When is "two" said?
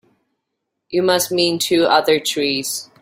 1.59-1.83